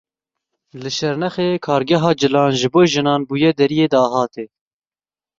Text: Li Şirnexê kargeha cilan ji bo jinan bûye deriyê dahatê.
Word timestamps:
Li 0.81 0.91
Şirnexê 0.97 1.49
kargeha 1.65 2.11
cilan 2.19 2.51
ji 2.59 2.67
bo 2.73 2.81
jinan 2.91 3.21
bûye 3.27 3.51
deriyê 3.59 3.87
dahatê. 3.93 4.45